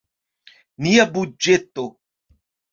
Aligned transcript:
Nia 0.87 1.05
budĝeto. 1.19 1.87